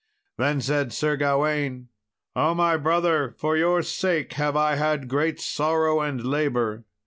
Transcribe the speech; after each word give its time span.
Then 0.39 0.61
said 0.61 0.91
Sir 0.93 1.15
Gawain, 1.15 1.89
"O 2.35 2.55
my 2.55 2.75
brother, 2.75 3.35
for 3.37 3.55
your 3.55 3.83
sake 3.83 4.33
have 4.33 4.57
I 4.57 4.73
had 4.73 5.07
great 5.07 5.39
sorrow 5.39 5.99
and 5.99 6.25
labour! 6.25 6.85